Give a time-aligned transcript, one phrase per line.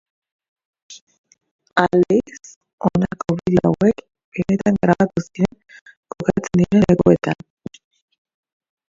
[1.81, 2.39] Aldiz,
[2.87, 4.01] honako bideo hauek
[4.37, 5.61] benetan grabatu ziren
[6.15, 7.45] kokatzen diren lekuetan.